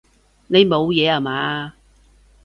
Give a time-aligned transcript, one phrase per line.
[0.47, 1.73] 你冇嘢啊嘛？